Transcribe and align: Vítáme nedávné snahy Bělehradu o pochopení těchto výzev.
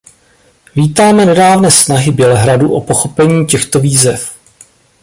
Vítáme 0.75 1.25
nedávné 1.25 1.71
snahy 1.71 2.11
Bělehradu 2.11 2.71
o 2.73 2.81
pochopení 2.81 3.47
těchto 3.47 3.79
výzev. 3.79 4.37